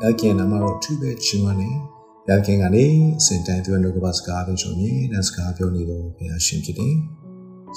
[0.00, 1.70] ဘုရားခင်နာမတော်သူပဲချီးမွမ်းနေ
[2.26, 2.84] ဘုရားခင်ကနေ
[3.20, 6.94] အစဉ်တိုင်းသူ့နှုတ်ကပတ်စကားပြောချုံနေနတ်စကားပြောနေတော့ဘုရားရှင်ဖြစ်တယ်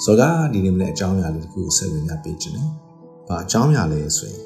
[0.02, 2.68] ဆိုတော့ဒီနေ့မနေ့အကြောင်းအရာလေးတခုဆက်ဝင်ရပေးခြင်းတယ်
[3.28, 4.44] ဘာအကြောင်းအရာလဲဆိုရင်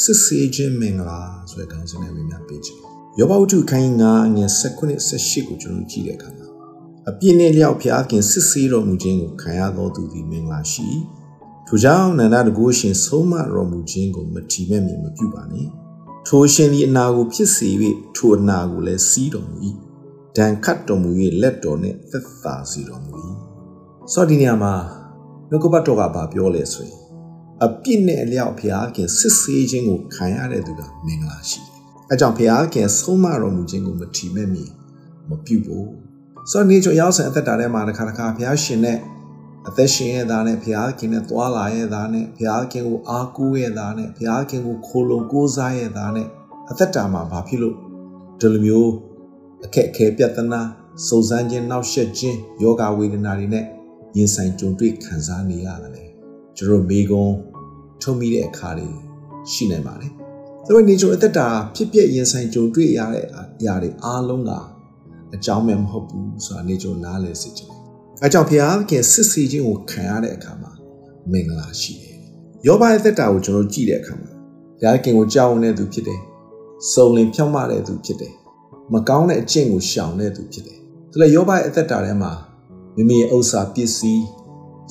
[0.00, 2.80] စစ်စေးခြင်းမင်္ဂလာဆိုတဲ့ခေါင်းစဉ်နဲ့ဝင်ရပေးခြင်း
[3.18, 6.46] ယောဘဝတ္ထုခိုင်းငါငယ်16 18ကိုကျွန်တော်ကြည့်တဲ့အခါမှာ
[7.10, 10.88] အပြည့်နဲ့လျောက်ဖျားခင်စစ်စေးတော်မူခြင်းကိုခံရသောသူသည်မင်္ဂလာရှိ
[11.66, 15.68] ထိုကြောင့်နန္ဒတကူရှင်ဆုံးမတော်မူခြင်းကိုမထီမဲ့မြင်မပြုပါနဲ့
[16.26, 17.68] ထိုရှင်သည်အနာကိုဖြစ်စေ၍
[18.16, 19.56] ထိုအနာကိုလည်းစီးတော်မူ၏
[20.36, 21.10] ဒဏ်ခတ်တော်မူ၍
[21.42, 23.12] လက်တော်နှင့်သက်သာစေတော်မူ၏
[24.12, 24.74] ဆိုဒီနေရာမှာ
[25.50, 26.98] နှုတ်ကပတ်တော်ကဘာပြောလဲဆိုရင်
[27.64, 31.72] အပြစ်နဲ့အလျောက်ဖျားခင်စစ်ဆေးခြင်းကိုခံရတဲ့သူကမင်္ဂလာရှိတယ်
[32.10, 34.70] အဲကြောင့်ဖျားခင်ဆုံးမတော်မူခြင်းကိုမထီမဲ့မြင်
[35.28, 35.90] မပြုဘူး
[36.50, 38.98] ဆိုတော့နေချိုရောက်ဆန်အသက်တာထဲမှာတစ်ခါတစ်ခါဘုရားရှင်နဲ့
[39.68, 46.28] အသက်ရှင်ရဲ့သားနဲ့ဘုရားခင်နဲ့သွာလာရဲ့သားနဲ့ဘုရားခင်ကိုအားကိုးရဲ့သားနဲ့ဘုရားခင်ကိုခိုလုံကိုးစားရဲ့သားနဲ့
[46.70, 47.76] အသက်တာမှာဘာဖြစ်လို့
[48.40, 48.92] ဒီလိုမျိုး
[49.64, 50.60] အခက်အခဲပြဿနာ
[51.06, 53.64] စုံစမ်းခြင်းနောက်ဆက်ခြင်းယောဂဝေဒနာတွေနဲ့
[54.16, 56.10] ရင်ဆိုင်ကြုံတွေ့ခံစားနေရတယ်
[56.56, 57.26] ကျွန်တော်မိကုံ
[58.02, 58.88] ထုံမိတဲ့အခါတွေ
[59.52, 60.10] ရှိနိုင်ပါတယ်။
[60.64, 64.50] ဒါပေမဲ့နေကြအသက်တာဖြစ်ပျက်ရင်ဆိုင်ကြုံတွေ့ရတဲ့အရာတွေအားလုံးက
[65.34, 67.81] အကြောင်းမဲ့မဟုတ်ဘူးဆိုတာနေကြနားလည်စေချင်တယ်
[68.20, 70.70] အဲကြောင့်ဘုရားခင်စစ်စီခြင်းကိုခံရတဲ့အခါမှာ
[71.30, 72.16] မင်္ဂလာရှိတယ်။
[72.66, 76.20] ယောဘရဲ့သက်တာကိုကျွန်တော်ကြည့်တဲ့အခါမှာဘုရားခင်ကိုကြောက်နေတဲ့သူဖြစ်တယ်။
[76.92, 78.32] စုံလင်ဖြောင့်မတဲ့သူဖြစ်တယ်။
[78.92, 80.78] မကောင်းတဲ့အကျင့်ကိုရှောင်တဲ့သူဖြစ်တယ်။
[81.10, 82.32] ဒါလည်းယောဘရဲ့အသက်တာထဲမှာ
[82.96, 84.24] မိမိရဲ့ဥစ္စာပစ္စည်း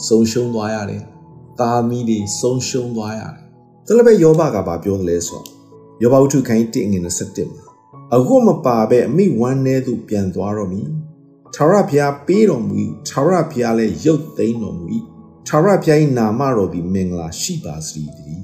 [0.08, 1.04] ဆုံးရှုံးသွားရတယ်။
[1.60, 3.46] သားမီးတွေဆုံးရှုံးသွားရတယ်။
[3.88, 5.62] ဒါလည်းပဲယောဘကဘာပြောသလဲဆိုတော့
[6.02, 7.66] ယောဘဝတ္ထုခိုင်း1ငွေ27မှာ
[8.16, 10.88] အခုမပါပဲအမိဝမ်းနေသူပြန်သွားတော့မည်
[11.56, 12.76] ထာဝရဘုရားပေးတော်မူ၏
[13.10, 14.86] ထာဝရဘုရားလည်းရုပ်သိမ်းတော်မူ၏
[15.48, 18.44] ထာဝရဘုရား၏နာမတော်သည်မင်္ဂလာရှိပါစေတည်း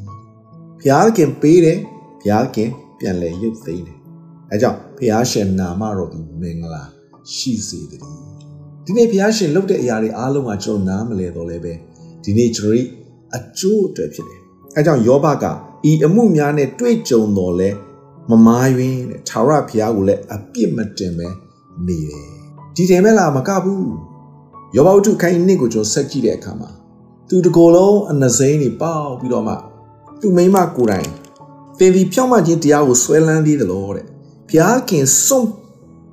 [0.80, 1.80] ဘုရားခင်ပေးတယ်
[2.22, 2.69] ဘုရားခင်
[3.00, 3.97] ပြန်လဲရုပ်သိမ်းတယ်
[4.52, 6.83] အဲကြောင့်ဘုရားရှင်နာမတော်သည်မင်္ဂလာ
[7.35, 8.03] ရှိစေတည်း
[8.85, 11.74] ဒီနေ့ဘုရားရှင်လုပ်တဲ့အရာတွေအားလုံးကကျွန်တော်နားမလဲတော့လဲပဲ
[12.24, 12.85] ဒီနေ့ကျွန်တော်
[13.35, 14.41] အကျိုးအတွက်ဖြစ်တယ်
[14.75, 15.45] အဲကြောင့်ယောဘက
[15.89, 17.69] ဤအမှုများနဲ့တွေ့ကြုံတော်လဲ
[18.29, 21.28] မမားယွင်းတဲ့ထာဝရဘုရားကိုလည်းအပြစ်မတင်ပဲ
[21.85, 22.47] နေတယ်
[22.79, 23.91] ဒီတယ်မဲ့လားမကဘူး
[24.75, 26.69] ယောဘဝတ္ထုခိုင်းနှစ်ကိုကျွန်တော်ဆက်ကြည့်တဲ့အခါမှာ
[27.29, 29.55] သူတကိုယ်လုံးအနစိမ့်နေပေါက်ပြီးတော့မှ
[30.21, 31.09] သူမိမကိုယ်တိုင်
[31.77, 34.05] သင်ဒီဖြောင်းမခြင်းတရားကိုဆွဲလန်းသေးတယ်လို့တဲ့
[34.49, 35.49] ဘုရားခင်စွန့်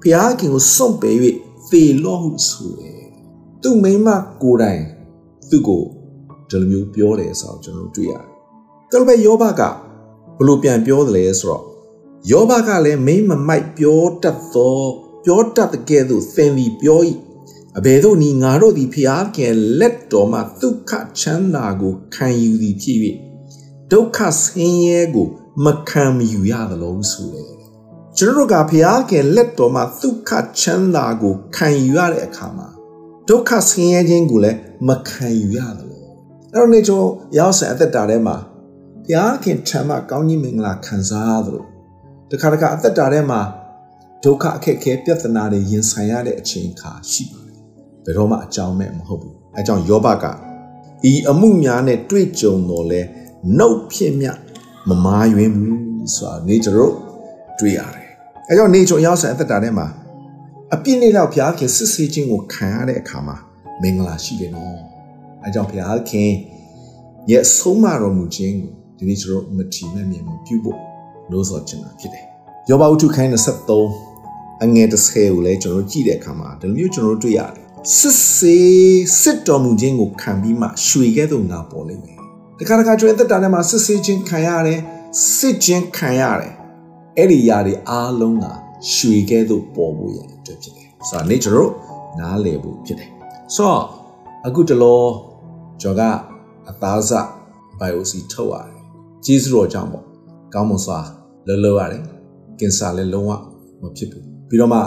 [0.02, 1.16] ဘုရားခင်ကိုစွန့်ပယ်၍
[1.70, 3.02] သေလောဟုဆိုတယ်
[3.62, 4.08] သူမိမ
[4.42, 4.82] ကိုယ်တိုင်
[5.50, 5.82] သူ့ကို
[6.50, 8.24] ဒီလိုမျိုးပြောတယ်ဆိုတော့ကျွန်တော်တွေ့ရတယ်
[8.90, 9.62] ဒါလိုပဲယောဘက
[10.38, 11.64] ဘလို့ပြန်ပြောတယ်လဲဆိုတော့
[12.30, 14.84] ယောဘကလည်းမိမမိုက်ပြောတတ်သော
[15.24, 17.00] ပြောတတ်တဲ့ကဲ့သို့သင်သည်ပြော၏
[17.78, 22.98] အဘယ်သို့နည်းငါတို့သည်ဖျားခင်လက်တော်မှဒုက္ခချမ်းသာကိုခံယူသည်ဖြစ်၍
[23.92, 25.28] ဒုက္ခဆင်းရဲကို
[25.64, 27.52] မခံမယူရသလုံးဆိုတယ်
[28.18, 30.30] ကျွန်တော်တို့ကဖျားခင်လက်တော်မှဒုက္ခ
[30.60, 32.68] ချမ်းသာကိုခံယူရတဲ့အခါမှာ
[33.28, 34.58] ဒုက္ခဆင်းရဲခြင်းကိုလည်း
[34.88, 36.02] မခံယူရသလို
[36.52, 38.36] အဲ့တော့နေကျွန်တော်ရောက်ဆန်အသက်တာထဲမှာ
[39.06, 41.64] ဘုရားခင်ထံမှကောင်းကြီးမင်္ဂလာခံစားရသလို
[42.30, 43.40] တခါတခါအသက်တာထဲမှာ
[44.22, 47.58] ဒုက္ခအခက်အခဲပြဿနာတွေရင်ဆိုင်ရတဲ့အချိန်အခါရှိပါတယ်
[48.04, 50.24] ဘယ်တော့မှအကြောင်းမဲ့မဟုတ်ဘူးအဲကြောင့်ယောဘက
[51.10, 53.00] ဤအမှုများနဲ့တွေ့ကြုံတော်လဲ
[53.58, 54.26] နှုတ်ဖြစ်မြ
[54.88, 56.94] မမာယွင်းဘူးဆိုတာနေကြတော့
[57.58, 58.08] တွေ့ရတယ်
[58.48, 59.86] အဲကြောင့်နေကြုံရောက်ဆန်အသက်တာထဲမှာ
[60.74, 63.36] အပြစ်နေတော့ဘုရားခင်စစ်ဆေးခြင်းကိုခံရတဲ့အခါမှာ
[63.82, 64.78] မင်္ဂလာရှိတယ်နော်
[65.44, 66.30] အဲကြောင့်ဘုရားခင်
[67.30, 70.78] ရဲ့ဆုံးမတော်မူခြင်းကိုဒီနေ့ကျွန်တော်မထီမဲ့မြင်မှုပြုဖို့
[71.30, 72.26] လို့ဆိုချင်တာဖြစ်တယ်
[72.70, 73.30] ယောဘဝတ္ထုခိုင်း
[73.96, 77.64] 23အငယ်တစ်ဆယ်ကိုလည်းကျွန်တော်ကြည့်တဲ့အခါမှာဒီလိုမျိုးကျွန်တော်တွေ့ရတယ်
[77.96, 82.18] စစ်စေးစစ်တော်မူခြင်းကိုခံပြီးမှရွှေကဲ့သို့ငါပေါ်လိမ့်မယ်
[82.58, 84.80] တခါတခါကျွဲသက်တာထဲမှာစစ်စေးခြင်းခံရတယ်
[85.36, 86.52] စစ်ခြင်းခံရတယ်
[87.16, 88.44] အဲ့ဒီຢာတွေအားလုံးက
[88.92, 91.70] ရွှေကဲ့သို့ပေါ်ဖို့ရအတွက်ဖြစ်တယ်ဆိုတော့နေကျွန်တော်
[92.18, 93.10] နားလည်ဖို့ဖြစ်တယ်
[93.54, 93.82] ဆိုတော့
[94.46, 95.02] အခုတလော
[95.80, 96.20] ကျွန်တော်က
[96.68, 97.10] အသားစ
[97.78, 98.82] ဘိုင်အိုစီထုတ်ရတယ်
[99.24, 100.06] ကျေးဇူးတော်ကြောင့်ပေါ့
[100.54, 100.98] ကောင်းမွန်စွာ
[101.46, 102.13] လှလှရတယ်
[102.60, 103.30] ကင်ဆာလည်းလုံးဝ
[103.80, 104.80] မဖြစ်ဘူးပြီးတော့မှ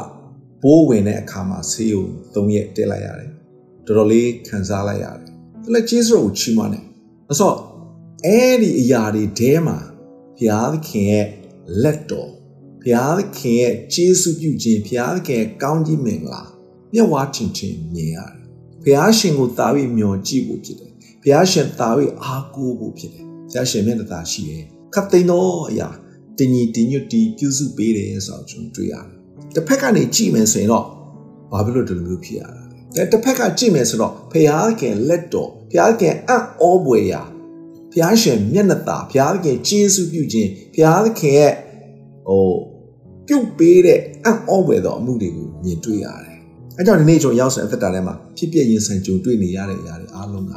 [0.63, 2.03] ပိုးဝင်တဲ့အခါမှာဆေးရုံ
[2.33, 3.31] ၃ရက်တက်လိုက်ရတယ်
[3.85, 5.31] တော်တော်လေးခံစားလိုက်ရတယ်
[5.63, 6.85] ဒါလည်းကျေးဇူးကိုချီးမွမ်းတယ်
[7.31, 7.53] အစော
[8.25, 9.77] အဲ့ဒီအရာတွေထဲမှာ
[10.37, 11.27] ဘုရားသခင်ရဲ့
[11.83, 12.31] လက်တော်
[12.81, 16.43] ဘုရားသခင်ရဲ့ကျေးဇူးပြုခြင်းဘုရားသခင်ရဲ့ကောင်းကြီးမင်္ဂလာ
[16.93, 18.43] မျက်ဝါးထင်ထင်မြင်ရတယ်
[18.83, 24.63] ဘုရားရှင်ကိုတာပြီးမျှော်ကြည့်ဖို့ဖြစ်တယ်ဘုရားရှင်တာပြီးအားကိုးဖို့ဖြစ်တယ်ဘုရားရှင်မျက်နှာသာရှိတယ်
[24.93, 25.89] ခတ်သိမ်းသောအရာ
[26.37, 29.07] တင်ညီတင်ညွတ်တီပြုစုပေးတယ်ဆိုတော့ကျွန်တော်တွေ့ရတယ်
[29.55, 30.85] တစ်ဖက်ကနေကြည့်မယ်ဆိုရင်တော့
[31.51, 32.61] ဘာဖြစ်လို့ဒီလိုမျိုးဖြစ်ရတာ
[32.95, 37.21] လဲတစ်ဖက်ကကြည့်မယ်ဆိုတော့ဖျားခင်လက်တော်ဖျားခင်အံ့ဩပွေရာ
[37.93, 41.53] ဖျားရှင်မျက်နှာသာဖျားခင်ကျေးဇူးပြုခြင်းဖျားခင်ရဲ့
[42.27, 42.49] ဟို
[43.27, 46.37] ပြုတ်ပေးတဲ့အံ့ဩဖွယ်သောအမှုတွေကိုမြင်တွေ့ရတယ်။
[46.77, 50.53] အဲကြောင့်ဒီနေ့ကျွန်တော်ရောက်တဲ့အသက်တာထဲမှာဖြစ်ပြရင်ဆိုင်ကြုံတွေ့နေရတဲ့အရာတွေအားလုံးက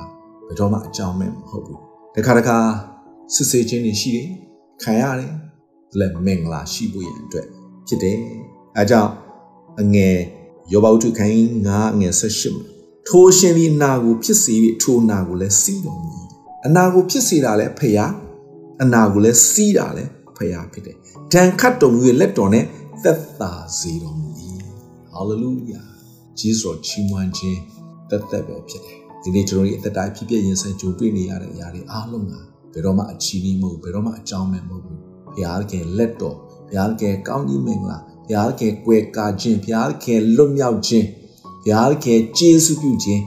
[0.46, 1.78] ဘယ်တော့မှအကြောင်းမဲ့မဟုတ်ဘူး။
[2.16, 2.56] တခါတခါ
[3.34, 4.28] စစ်ဆေးခြင်းတွေရှိတယ်။
[4.82, 5.32] ခံရတယ်။
[5.98, 7.46] လက်မင်္ဂလာရှိဖို့ရန်အတွက်
[7.86, 8.18] ဖြစ်တယ်။
[8.78, 9.12] အဲကြောင့်
[9.80, 10.16] အငယ်
[10.72, 12.66] ယောဘဝတ္ထုခိုင်း9အငယ်18မှာ
[13.08, 16.12] ထိုရှင်ဒီနာကိုဖြစ်စေပြီးထိုနာကိုလည်းစီးတော်မူ။
[16.66, 18.12] အနာကိုဖြစ်စေတာလည်းဖျား
[18.82, 20.96] အနာကိုလည်းစီးတာလည်းဖျားဖြစ်တယ်။
[21.32, 22.64] ဒဏ်ခတ်တော်မူရဲ့လက်တော်နဲ့
[23.04, 24.28] သက်သာစေတော်မူ၏။
[25.12, 25.82] ဟာလေလုယာ။
[26.38, 27.60] ဂျေဇုတော်ချီးမွမ်းခြင်း
[28.10, 32.34] သက်သက်ပဲဖြစ်တယ်။ဒီနေ့ကျွန်တော်တို့အသက်တာဖြစ်ဖြစ်ရင်ဆိုင်ကြုံတွေ့နေရတဲ့အရာတွေအားလုံးက
[32.72, 34.99] ဘယ်တော့မှအချီးနှီးမဟုတ်ဘယ်တော့မှအကြောင်းမဲ့မဟုတ်ဘူး။
[35.34, 36.36] ဘုရားကလက်တော်
[36.68, 40.06] ဘုရားကကောင်းကြီးမင်္ဂလာဘုရားကကွယ်ကာခြင်းဘုရားက
[40.36, 41.06] လွတ်မြောက်ခြင်း
[41.64, 42.06] ဘုရားက
[42.38, 43.22] ကျေးဇူးပြုခြင်း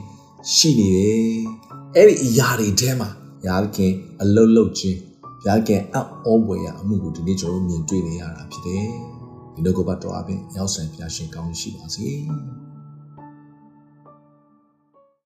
[0.54, 1.26] ရှိနေတယ်။
[1.96, 3.10] အဲ့ဒီအရာတွေထဲမှာ
[3.42, 3.78] ဘုရားက
[4.22, 4.98] အလုတ်လုတ်ခြင်း
[5.42, 8.88] ဘုရားကအံ့ဩဖွယ်ရအမှုကိုဒီနေ့ကျွန်တော်မြင်တွေ့နေရတာဖြစ်တယ်။
[9.54, 12.08] ဒီလိုကပတ်တော်အပြင်ရောက်ဆိုင်ဘုရားရှင်ကောင်းရှိပါစေ။